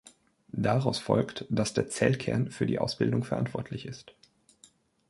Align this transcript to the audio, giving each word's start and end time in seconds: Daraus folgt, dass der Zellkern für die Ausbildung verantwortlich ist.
Daraus 0.55 0.97
folgt, 0.97 1.45
dass 1.51 1.75
der 1.75 1.87
Zellkern 1.87 2.49
für 2.49 2.65
die 2.65 2.79
Ausbildung 2.79 3.23
verantwortlich 3.23 3.85
ist. 3.85 4.15